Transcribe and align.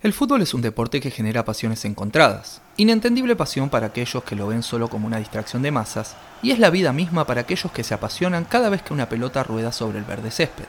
El 0.00 0.12
fútbol 0.12 0.42
es 0.42 0.54
un 0.54 0.62
deporte 0.62 1.00
que 1.00 1.10
genera 1.10 1.44
pasiones 1.44 1.84
encontradas, 1.84 2.62
inentendible 2.76 3.34
pasión 3.34 3.68
para 3.68 3.88
aquellos 3.88 4.22
que 4.22 4.36
lo 4.36 4.46
ven 4.46 4.62
solo 4.62 4.86
como 4.86 5.08
una 5.08 5.18
distracción 5.18 5.60
de 5.60 5.72
masas, 5.72 6.14
y 6.40 6.52
es 6.52 6.60
la 6.60 6.70
vida 6.70 6.92
misma 6.92 7.26
para 7.26 7.40
aquellos 7.40 7.72
que 7.72 7.82
se 7.82 7.94
apasionan 7.94 8.44
cada 8.44 8.68
vez 8.68 8.80
que 8.80 8.92
una 8.92 9.08
pelota 9.08 9.42
rueda 9.42 9.72
sobre 9.72 9.98
el 9.98 10.04
verde 10.04 10.30
césped. 10.30 10.66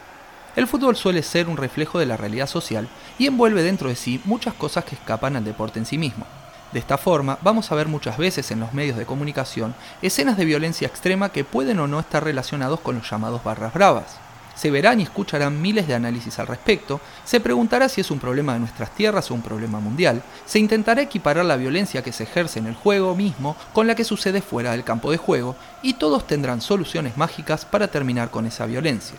El 0.56 0.66
fútbol 0.66 0.96
suele 0.96 1.22
ser 1.22 1.48
un 1.48 1.58
reflejo 1.58 2.00
de 2.00 2.08
la 2.08 2.18
realidad 2.18 2.48
social 2.48 2.90
y 3.20 3.28
envuelve 3.28 3.62
dentro 3.62 3.90
de 3.90 3.96
sí 3.96 4.20
muchas 4.26 4.56
cosas 4.56 4.84
que 4.84 4.96
escapan 4.96 5.36
al 5.36 5.46
deporte 5.46 5.78
en 5.78 5.86
sí 5.86 6.00
mismo. 6.00 6.26
De 6.74 6.80
esta 6.80 6.98
forma, 6.98 7.38
vamos 7.44 7.72
a 7.72 7.76
ver 7.76 7.88
muchas 7.88 8.18
veces 8.18 8.50
en 8.50 8.60
los 8.60 8.74
medios 8.74 8.98
de 8.98 9.06
comunicación 9.06 9.76
escenas 10.02 10.38
de 10.38 10.46
violencia 10.46 10.88
extrema 10.88 11.30
que 11.30 11.44
pueden 11.44 11.80
o 11.80 11.88
no 11.88 12.00
estar 12.00 12.24
relacionados 12.24 12.80
con 12.80 12.96
los 12.96 13.08
llamados 13.08 13.44
barras 13.44 13.76
bravas 13.76 14.18
se 14.60 14.72
verán 14.72 15.00
y 15.00 15.04
escucharán 15.04 15.62
miles 15.62 15.88
de 15.88 15.94
análisis 15.94 16.38
al 16.38 16.48
respecto, 16.48 17.00
se 17.24 17.40
preguntará 17.40 17.88
si 17.88 18.02
es 18.02 18.12
un 18.12 18.20
problema 18.20 18.54
de 18.54 18.60
nuestras 18.60 18.94
tierras 18.94 19.32
o 19.32 19.34
un 19.34 19.42
problema 19.42 19.80
mundial, 19.80 20.22
se 20.46 20.60
intentará 20.60 21.02
equiparar 21.02 21.46
la 21.46 21.56
violencia 21.56 22.04
que 22.04 22.12
se 22.12 22.24
ejerce 22.24 22.60
en 22.60 22.68
el 22.68 22.76
juego 22.76 23.16
mismo 23.16 23.56
con 23.72 23.88
la 23.88 23.96
que 23.96 24.04
sucede 24.04 24.42
fuera 24.42 24.72
del 24.72 24.84
campo 24.84 25.12
de 25.12 25.18
juego, 25.18 25.56
y 25.82 25.94
todos 25.94 26.28
tendrán 26.28 26.60
soluciones 26.60 27.16
mágicas 27.16 27.64
para 27.64 27.88
terminar 27.88 28.32
con 28.32 28.46
esa 28.46 28.66
violencia. 28.66 29.16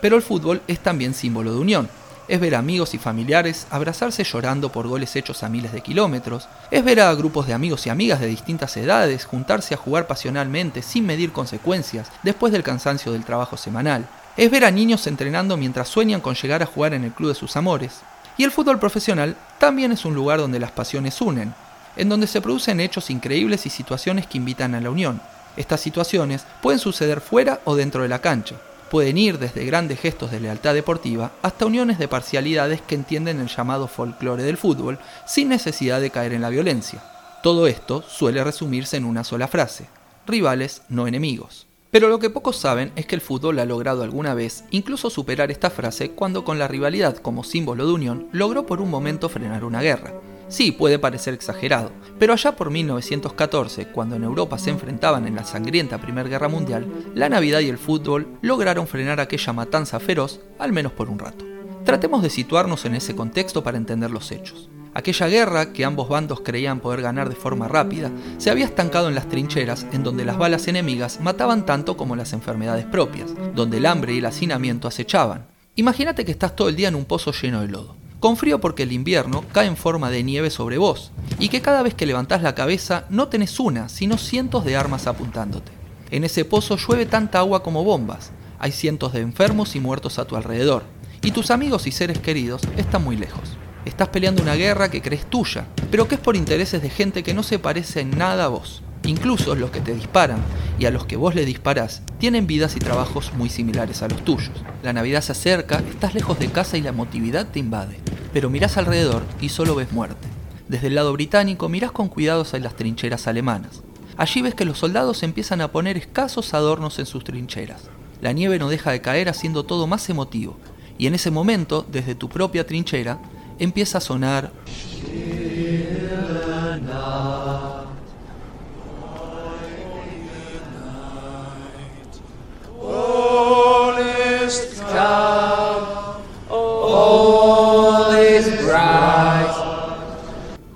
Pero 0.00 0.16
el 0.16 0.22
fútbol 0.22 0.60
es 0.66 0.80
también 0.80 1.14
símbolo 1.14 1.52
de 1.52 1.60
unión, 1.60 1.88
es 2.26 2.40
ver 2.40 2.56
amigos 2.56 2.92
y 2.94 2.98
familiares 2.98 3.68
abrazarse 3.70 4.24
llorando 4.24 4.72
por 4.72 4.88
goles 4.88 5.14
hechos 5.14 5.44
a 5.44 5.48
miles 5.48 5.72
de 5.72 5.82
kilómetros, 5.82 6.48
es 6.72 6.82
ver 6.82 7.00
a 7.00 7.14
grupos 7.14 7.46
de 7.46 7.54
amigos 7.54 7.86
y 7.86 7.90
amigas 7.90 8.18
de 8.18 8.26
distintas 8.26 8.76
edades 8.76 9.24
juntarse 9.24 9.74
a 9.74 9.78
jugar 9.78 10.08
pasionalmente 10.08 10.82
sin 10.82 11.06
medir 11.06 11.30
consecuencias 11.30 12.10
después 12.24 12.52
del 12.52 12.64
cansancio 12.64 13.12
del 13.12 13.24
trabajo 13.24 13.56
semanal, 13.56 14.08
es 14.36 14.50
ver 14.50 14.64
a 14.64 14.70
niños 14.70 15.06
entrenando 15.06 15.56
mientras 15.56 15.88
sueñan 15.88 16.20
con 16.20 16.34
llegar 16.34 16.62
a 16.62 16.66
jugar 16.66 16.94
en 16.94 17.04
el 17.04 17.12
club 17.12 17.30
de 17.30 17.34
sus 17.34 17.56
amores. 17.56 18.00
Y 18.36 18.44
el 18.44 18.50
fútbol 18.50 18.78
profesional 18.78 19.36
también 19.58 19.92
es 19.92 20.04
un 20.04 20.14
lugar 20.14 20.38
donde 20.38 20.60
las 20.60 20.70
pasiones 20.70 21.20
unen, 21.20 21.54
en 21.96 22.08
donde 22.08 22.26
se 22.26 22.40
producen 22.40 22.80
hechos 22.80 23.10
increíbles 23.10 23.66
y 23.66 23.70
situaciones 23.70 24.26
que 24.26 24.38
invitan 24.38 24.74
a 24.74 24.80
la 24.80 24.90
unión. 24.90 25.20
Estas 25.56 25.80
situaciones 25.80 26.46
pueden 26.62 26.78
suceder 26.78 27.20
fuera 27.20 27.60
o 27.64 27.74
dentro 27.74 28.02
de 28.02 28.08
la 28.08 28.20
cancha. 28.20 28.56
Pueden 28.90 29.18
ir 29.18 29.38
desde 29.38 29.64
grandes 29.64 30.00
gestos 30.00 30.30
de 30.30 30.40
lealtad 30.40 30.74
deportiva 30.74 31.32
hasta 31.42 31.66
uniones 31.66 31.98
de 31.98 32.08
parcialidades 32.08 32.80
que 32.80 32.94
entienden 32.94 33.40
el 33.40 33.48
llamado 33.48 33.86
folclore 33.86 34.42
del 34.42 34.56
fútbol 34.56 34.98
sin 35.26 35.48
necesidad 35.48 36.00
de 36.00 36.10
caer 36.10 36.32
en 36.32 36.42
la 36.42 36.48
violencia. 36.48 37.02
Todo 37.42 37.66
esto 37.66 38.02
suele 38.02 38.42
resumirse 38.42 38.96
en 38.96 39.04
una 39.04 39.22
sola 39.22 39.48
frase. 39.48 39.86
Rivales, 40.26 40.82
no 40.88 41.06
enemigos. 41.06 41.69
Pero 41.90 42.08
lo 42.08 42.20
que 42.20 42.30
pocos 42.30 42.56
saben 42.56 42.92
es 42.94 43.06
que 43.06 43.16
el 43.16 43.20
fútbol 43.20 43.58
ha 43.58 43.64
logrado 43.64 44.04
alguna 44.04 44.32
vez 44.34 44.64
incluso 44.70 45.10
superar 45.10 45.50
esta 45.50 45.70
frase 45.70 46.12
cuando 46.12 46.44
con 46.44 46.58
la 46.58 46.68
rivalidad 46.68 47.16
como 47.16 47.42
símbolo 47.42 47.84
de 47.84 47.92
unión 47.92 48.28
logró 48.32 48.64
por 48.64 48.80
un 48.80 48.90
momento 48.90 49.28
frenar 49.28 49.64
una 49.64 49.82
guerra. 49.82 50.14
Sí, 50.46 50.72
puede 50.72 50.98
parecer 50.98 51.34
exagerado, 51.34 51.92
pero 52.18 52.32
allá 52.32 52.56
por 52.56 52.70
1914, 52.70 53.86
cuando 53.88 54.16
en 54.16 54.24
Europa 54.24 54.58
se 54.58 54.70
enfrentaban 54.70 55.26
en 55.26 55.36
la 55.36 55.44
sangrienta 55.44 56.00
Primera 56.00 56.28
Guerra 56.28 56.48
Mundial, 56.48 56.86
la 57.14 57.28
Navidad 57.28 57.60
y 57.60 57.68
el 57.68 57.78
fútbol 57.78 58.38
lograron 58.40 58.88
frenar 58.88 59.20
aquella 59.20 59.52
matanza 59.52 60.00
feroz, 60.00 60.40
al 60.58 60.72
menos 60.72 60.92
por 60.92 61.08
un 61.08 61.20
rato. 61.20 61.44
Tratemos 61.84 62.22
de 62.22 62.30
situarnos 62.30 62.84
en 62.84 62.96
ese 62.96 63.14
contexto 63.16 63.62
para 63.62 63.78
entender 63.78 64.10
los 64.10 64.30
hechos. 64.32 64.68
Aquella 64.92 65.28
guerra, 65.28 65.72
que 65.72 65.84
ambos 65.84 66.08
bandos 66.08 66.40
creían 66.40 66.80
poder 66.80 67.00
ganar 67.00 67.28
de 67.28 67.36
forma 67.36 67.68
rápida, 67.68 68.10
se 68.38 68.50
había 68.50 68.64
estancado 68.64 69.08
en 69.08 69.14
las 69.14 69.28
trincheras 69.28 69.86
en 69.92 70.02
donde 70.02 70.24
las 70.24 70.36
balas 70.36 70.66
enemigas 70.66 71.20
mataban 71.20 71.64
tanto 71.64 71.96
como 71.96 72.16
las 72.16 72.32
enfermedades 72.32 72.86
propias, 72.86 73.30
donde 73.54 73.76
el 73.76 73.86
hambre 73.86 74.14
y 74.14 74.18
el 74.18 74.26
hacinamiento 74.26 74.88
acechaban. 74.88 75.46
Imagínate 75.76 76.24
que 76.24 76.32
estás 76.32 76.56
todo 76.56 76.68
el 76.68 76.74
día 76.74 76.88
en 76.88 76.96
un 76.96 77.04
pozo 77.04 77.30
lleno 77.30 77.60
de 77.60 77.68
lodo, 77.68 77.94
con 78.18 78.36
frío 78.36 78.60
porque 78.60 78.82
el 78.82 78.90
invierno 78.90 79.44
cae 79.52 79.68
en 79.68 79.76
forma 79.76 80.10
de 80.10 80.24
nieve 80.24 80.50
sobre 80.50 80.76
vos, 80.76 81.12
y 81.38 81.50
que 81.50 81.62
cada 81.62 81.82
vez 81.82 81.94
que 81.94 82.06
levantás 82.06 82.42
la 82.42 82.56
cabeza 82.56 83.04
no 83.10 83.28
tenés 83.28 83.60
una, 83.60 83.88
sino 83.88 84.18
cientos 84.18 84.64
de 84.64 84.76
armas 84.76 85.06
apuntándote. 85.06 85.70
En 86.10 86.24
ese 86.24 86.44
pozo 86.44 86.76
llueve 86.76 87.06
tanta 87.06 87.38
agua 87.38 87.62
como 87.62 87.84
bombas, 87.84 88.32
hay 88.58 88.72
cientos 88.72 89.12
de 89.12 89.20
enfermos 89.20 89.76
y 89.76 89.80
muertos 89.80 90.18
a 90.18 90.24
tu 90.24 90.34
alrededor, 90.34 90.82
y 91.22 91.30
tus 91.30 91.52
amigos 91.52 91.86
y 91.86 91.92
seres 91.92 92.18
queridos 92.18 92.62
están 92.76 93.04
muy 93.04 93.16
lejos. 93.16 93.56
Estás 93.84 94.08
peleando 94.08 94.42
una 94.42 94.56
guerra 94.56 94.90
que 94.90 95.00
crees 95.00 95.24
tuya, 95.24 95.66
pero 95.90 96.06
que 96.06 96.16
es 96.16 96.20
por 96.20 96.36
intereses 96.36 96.82
de 96.82 96.90
gente 96.90 97.22
que 97.22 97.32
no 97.32 97.42
se 97.42 97.58
parece 97.58 98.00
en 98.00 98.10
nada 98.10 98.44
a 98.44 98.48
vos. 98.48 98.82
Incluso 99.04 99.54
los 99.54 99.70
que 99.70 99.80
te 99.80 99.94
disparan 99.94 100.40
y 100.78 100.84
a 100.84 100.90
los 100.90 101.06
que 101.06 101.16
vos 101.16 101.34
le 101.34 101.46
disparás 101.46 102.02
tienen 102.18 102.46
vidas 102.46 102.76
y 102.76 102.80
trabajos 102.80 103.32
muy 103.32 103.48
similares 103.48 104.02
a 104.02 104.08
los 104.08 104.22
tuyos. 104.22 104.52
La 104.82 104.92
Navidad 104.92 105.22
se 105.22 105.32
acerca, 105.32 105.82
estás 105.88 106.14
lejos 106.14 106.38
de 106.38 106.48
casa 106.48 106.76
y 106.76 106.82
la 106.82 106.90
emotividad 106.90 107.46
te 107.46 107.58
invade. 107.58 107.98
Pero 108.34 108.50
mirás 108.50 108.76
alrededor 108.76 109.22
y 109.40 109.48
solo 109.48 109.74
ves 109.74 109.92
muerte. 109.92 110.28
Desde 110.68 110.88
el 110.88 110.94
lado 110.94 111.14
británico 111.14 111.68
mirás 111.70 111.92
con 111.92 112.08
cuidados 112.08 112.52
a 112.52 112.58
las 112.58 112.76
trincheras 112.76 113.26
alemanas. 113.26 113.82
Allí 114.18 114.42
ves 114.42 114.54
que 114.54 114.66
los 114.66 114.78
soldados 114.78 115.22
empiezan 115.22 115.62
a 115.62 115.72
poner 115.72 115.96
escasos 115.96 116.52
adornos 116.52 116.98
en 116.98 117.06
sus 117.06 117.24
trincheras. 117.24 117.84
La 118.20 118.32
nieve 118.32 118.58
no 118.58 118.68
deja 118.68 118.90
de 118.90 119.00
caer 119.00 119.30
haciendo 119.30 119.64
todo 119.64 119.86
más 119.86 120.10
emotivo. 120.10 120.58
Y 120.98 121.06
en 121.06 121.14
ese 121.14 121.30
momento, 121.30 121.86
desde 121.90 122.14
tu 122.14 122.28
propia 122.28 122.66
trinchera, 122.66 123.18
empieza 123.60 123.98
a 123.98 124.00
sonar 124.00 124.50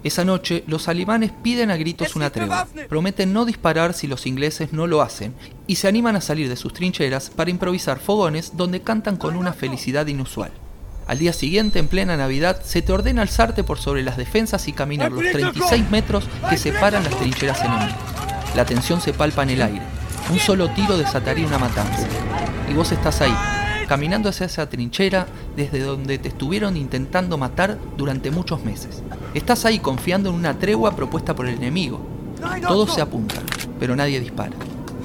Esa 0.05 0.25
noche, 0.25 0.65
los 0.66 0.87
alemanes 0.89 1.33
piden 1.43 1.71
a 1.71 1.78
gritos 1.78 2.15
una 2.15 2.28
tregua, 2.28 2.69
prometen 2.91 3.33
no 3.33 3.47
disparar 3.47 3.95
si 3.95 4.06
los 4.06 4.27
ingleses 4.27 4.72
no 4.72 4.87
lo 4.87 5.01
hacen, 5.01 5.34
y 5.66 5.77
se 5.77 5.89
animan 5.89 6.15
a 6.15 6.21
salir 6.21 6.51
de 6.51 6.56
sus 6.56 6.75
trincheras 6.75 7.31
para 7.31 7.51
improvisar 7.51 7.99
fogones 7.99 8.55
donde 8.55 8.83
cantan 8.83 9.16
con 9.16 9.34
una 9.34 9.55
felicidad 9.55 10.06
inusual. 10.06 10.53
Al 11.06 11.19
día 11.19 11.34
siguiente, 11.34 11.78
en 11.78 11.88
plena 11.88 12.16
Navidad, 12.16 12.62
se 12.65 12.81
te 12.81 12.92
ordena 12.92 13.22
alzarte 13.22 13.62
por 13.62 13.78
sobre 13.78 14.03
las 14.03 14.16
defensas 14.16 14.66
y 14.69 14.72
caminar 14.72 15.12
los 15.12 15.22
36 15.22 15.91
metros 15.91 16.25
que 16.48 16.56
separan 16.56 17.04
las 17.04 17.16
trincheras 17.19 17.60
enemigas. 17.60 17.97
La 18.56 18.65
tensión 18.65 19.00
se 19.00 19.12
palpa 19.12 19.42
en 19.42 19.50
el 19.50 19.62
aire. 19.62 19.82
Un 20.31 20.38
solo 20.38 20.70
tiro 20.70 20.97
desataría 20.97 21.47
una 21.47 21.59
matanza. 21.59 22.06
Y 22.70 22.72
vos 22.72 22.91
estás 22.91 23.20
ahí, 23.20 23.34
caminando 23.87 24.31
hacia 24.31 24.47
esa 24.47 24.69
trinchera 24.70 25.26
desde 25.54 25.81
donde 25.81 26.16
te 26.16 26.28
estuvieron 26.28 26.76
intentando 26.76 27.36
matar 27.36 27.78
durante 27.98 28.31
muchos 28.31 28.65
meses. 28.65 29.03
Estás 29.34 29.66
ahí 29.66 29.81
confiando 29.81 30.31
en 30.31 30.36
una 30.36 30.59
tregua 30.59 30.97
propuesta 30.97 31.34
por 31.34 31.47
el 31.47 31.56
enemigo. 31.56 32.00
Todos 32.62 32.94
se 32.94 33.03
apuntan, 33.03 33.44
pero 33.78 33.94
nadie 33.94 34.21
dispara. 34.21 34.56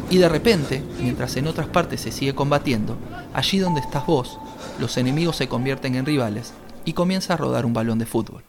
Y 0.10 0.18
de 0.18 0.30
repente, 0.30 0.82
mientras 1.02 1.36
en 1.36 1.48
otras 1.48 1.68
partes 1.68 2.02
se 2.02 2.12
sigue 2.12 2.34
combatiendo, 2.34 2.98
allí 3.34 3.60
donde 3.60 3.82
estás 3.82 4.06
vos, 4.06 4.40
los 4.80 4.98
enemigos 4.98 5.36
se 5.36 5.48
convierten 5.48 5.96
en 5.96 6.06
rivales 6.06 6.54
y 6.86 6.94
comienza 6.94 7.34
a 7.34 7.38
rodar 7.38 7.66
un 7.66 7.74
balón 7.74 8.00
de 8.00 8.06
fútbol. 8.06 8.44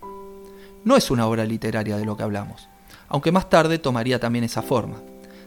No 0.84 0.96
es 0.96 1.10
una 1.10 1.26
obra 1.26 1.44
literaria 1.44 1.96
de 1.96 2.04
lo 2.04 2.16
que 2.16 2.22
hablamos, 2.22 2.68
aunque 3.08 3.32
más 3.32 3.50
tarde 3.50 3.78
tomaría 3.78 4.18
también 4.18 4.44
esa 4.44 4.62
forma. 4.62 4.96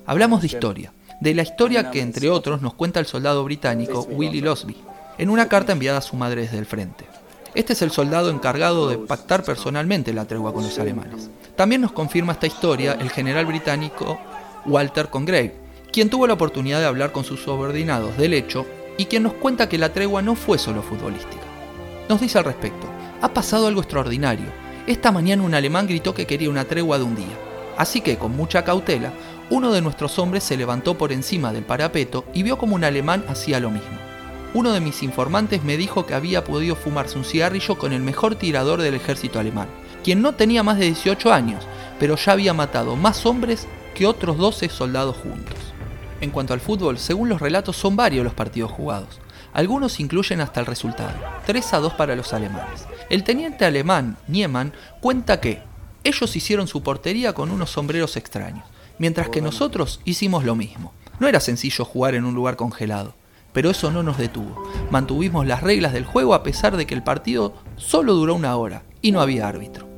Hablamos 0.05 0.41
de 0.41 0.47
historia, 0.47 0.93
de 1.21 1.33
la 1.33 1.43
historia 1.43 1.89
que 1.89 2.01
entre 2.01 2.29
otros 2.29 2.61
nos 2.61 2.73
cuenta 2.73 2.99
el 2.99 3.05
soldado 3.05 3.43
británico 3.43 4.01
Willie 4.09 4.41
Losby, 4.41 4.75
en 5.17 5.29
una 5.29 5.47
carta 5.47 5.71
enviada 5.71 5.99
a 5.99 6.01
su 6.01 6.15
madre 6.15 6.41
desde 6.41 6.59
el 6.59 6.65
frente. 6.65 7.05
Este 7.55 7.73
es 7.73 7.81
el 7.81 7.91
soldado 7.91 8.29
encargado 8.29 8.89
de 8.89 8.97
pactar 8.97 9.43
personalmente 9.43 10.13
la 10.13 10.25
tregua 10.25 10.53
con 10.53 10.63
los 10.63 10.77
alemanes. 10.79 11.29
También 11.55 11.81
nos 11.81 11.91
confirma 11.91 12.33
esta 12.33 12.47
historia 12.47 12.93
el 12.99 13.09
general 13.09 13.45
británico 13.45 14.19
Walter 14.65 15.09
Congreve, 15.09 15.55
quien 15.91 16.09
tuvo 16.09 16.25
la 16.27 16.33
oportunidad 16.33 16.79
de 16.79 16.87
hablar 16.87 17.11
con 17.11 17.23
sus 17.23 17.41
subordinados 17.41 18.17
del 18.17 18.33
hecho 18.33 18.65
y 18.97 19.05
quien 19.05 19.23
nos 19.23 19.33
cuenta 19.33 19.69
que 19.69 19.77
la 19.77 19.93
tregua 19.93 20.21
no 20.21 20.35
fue 20.35 20.57
solo 20.57 20.81
futbolística. 20.81 21.43
Nos 22.09 22.21
dice 22.21 22.37
al 22.37 22.45
respecto, 22.45 22.87
ha 23.21 23.33
pasado 23.33 23.67
algo 23.67 23.81
extraordinario. 23.81 24.45
Esta 24.85 25.11
mañana 25.11 25.43
un 25.43 25.53
alemán 25.53 25.87
gritó 25.87 26.13
que 26.13 26.27
quería 26.27 26.49
una 26.49 26.65
tregua 26.65 26.97
de 26.97 27.05
un 27.05 27.15
día. 27.15 27.37
Así 27.77 28.01
que, 28.01 28.17
con 28.17 28.35
mucha 28.35 28.63
cautela, 28.63 29.13
uno 29.49 29.71
de 29.71 29.81
nuestros 29.81 30.19
hombres 30.19 30.43
se 30.43 30.57
levantó 30.57 30.97
por 30.97 31.11
encima 31.11 31.53
del 31.53 31.63
parapeto 31.63 32.25
y 32.33 32.43
vio 32.43 32.57
como 32.57 32.75
un 32.75 32.83
alemán 32.83 33.23
hacía 33.27 33.59
lo 33.59 33.69
mismo. 33.69 33.97
Uno 34.53 34.71
de 34.71 34.81
mis 34.81 35.01
informantes 35.01 35.63
me 35.63 35.77
dijo 35.77 36.05
que 36.05 36.13
había 36.13 36.43
podido 36.43 36.75
fumarse 36.75 37.17
un 37.17 37.25
cigarrillo 37.25 37.77
con 37.77 37.91
el 37.91 38.01
mejor 38.01 38.35
tirador 38.35 38.81
del 38.81 38.93
ejército 38.93 39.39
alemán, 39.39 39.67
quien 40.03 40.21
no 40.21 40.35
tenía 40.35 40.61
más 40.61 40.77
de 40.77 40.85
18 40.85 41.33
años, 41.33 41.63
pero 41.99 42.15
ya 42.15 42.33
había 42.33 42.53
matado 42.53 42.95
más 42.95 43.25
hombres 43.25 43.67
que 43.95 44.05
otros 44.05 44.37
12 44.37 44.69
soldados 44.69 45.17
juntos. 45.17 45.72
En 46.23 46.31
cuanto 46.31 46.53
al 46.53 46.61
fútbol, 46.61 46.99
según 46.99 47.27
los 47.27 47.41
relatos 47.41 47.75
son 47.75 47.97
varios 47.97 48.23
los 48.23 48.33
partidos 48.33 48.71
jugados. 48.71 49.19
Algunos 49.51 49.99
incluyen 49.99 50.39
hasta 50.39 50.61
el 50.61 50.65
resultado, 50.65 51.11
3 51.45 51.73
a 51.73 51.79
2 51.79 51.93
para 51.95 52.15
los 52.15 52.31
alemanes. 52.31 52.87
El 53.09 53.25
teniente 53.25 53.65
alemán, 53.65 54.15
Niemann, 54.29 54.71
cuenta 55.01 55.41
que 55.41 55.61
ellos 56.05 56.33
hicieron 56.37 56.69
su 56.69 56.81
portería 56.81 57.33
con 57.33 57.51
unos 57.51 57.71
sombreros 57.71 58.15
extraños, 58.15 58.63
mientras 58.99 59.27
que 59.27 59.41
nosotros 59.41 59.99
hicimos 60.05 60.45
lo 60.45 60.55
mismo. 60.55 60.93
No 61.19 61.27
era 61.27 61.41
sencillo 61.41 61.83
jugar 61.83 62.15
en 62.15 62.23
un 62.23 62.35
lugar 62.35 62.55
congelado, 62.55 63.15
pero 63.51 63.69
eso 63.69 63.91
no 63.91 64.01
nos 64.01 64.17
detuvo. 64.17 64.63
Mantuvimos 64.91 65.45
las 65.45 65.61
reglas 65.61 65.91
del 65.91 66.05
juego 66.05 66.35
a 66.35 66.43
pesar 66.43 66.77
de 66.77 66.85
que 66.85 66.95
el 66.95 67.03
partido 67.03 67.53
solo 67.75 68.13
duró 68.13 68.35
una 68.35 68.55
hora 68.55 68.83
y 69.01 69.11
no 69.11 69.19
había 69.19 69.49
árbitro. 69.49 69.92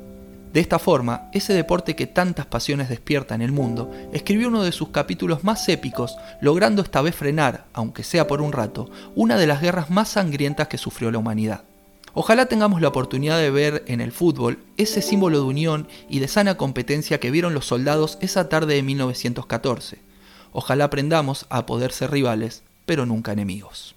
De 0.55 0.61
esta 0.61 0.79
forma, 0.79 1.27
ese 1.33 1.51
deporte 1.51 1.97
que 1.97 2.07
tantas 2.07 2.45
pasiones 2.45 2.87
despierta 2.87 3.35
en 3.35 3.41
el 3.41 3.51
mundo, 3.51 3.91
escribió 4.13 4.47
uno 4.47 4.63
de 4.63 4.71
sus 4.71 4.87
capítulos 4.87 5.43
más 5.43 5.67
épicos, 5.67 6.15
logrando 6.39 6.81
esta 6.81 7.01
vez 7.01 7.13
frenar, 7.13 7.65
aunque 7.73 8.05
sea 8.05 8.25
por 8.25 8.41
un 8.41 8.53
rato, 8.53 8.89
una 9.17 9.35
de 9.35 9.47
las 9.47 9.59
guerras 9.59 9.89
más 9.89 10.07
sangrientas 10.07 10.69
que 10.69 10.77
sufrió 10.77 11.11
la 11.11 11.17
humanidad. 11.17 11.65
Ojalá 12.13 12.45
tengamos 12.45 12.79
la 12.79 12.87
oportunidad 12.87 13.37
de 13.37 13.51
ver 13.51 13.83
en 13.87 13.99
el 13.99 14.13
fútbol 14.13 14.59
ese 14.77 15.01
símbolo 15.01 15.39
de 15.39 15.43
unión 15.43 15.89
y 16.07 16.19
de 16.19 16.29
sana 16.29 16.55
competencia 16.55 17.19
que 17.19 17.31
vieron 17.31 17.53
los 17.53 17.65
soldados 17.65 18.17
esa 18.21 18.47
tarde 18.47 18.75
de 18.75 18.83
1914. 18.83 19.99
Ojalá 20.53 20.85
aprendamos 20.85 21.47
a 21.49 21.65
poder 21.65 21.91
ser 21.91 22.11
rivales, 22.11 22.63
pero 22.85 23.05
nunca 23.05 23.33
enemigos. 23.33 23.94